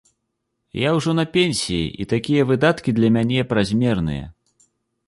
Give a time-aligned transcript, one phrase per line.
[0.87, 4.25] Я ўжо на пенсіі, і такія выдаткі для мяне празмерныя.